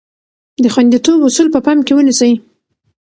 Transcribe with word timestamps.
د 0.63 0.65
خوندیتوب 0.73 1.19
اصول 1.27 1.47
په 1.51 1.59
پام 1.65 1.79
کې 1.85 1.93
ونیسئ. 1.95 2.33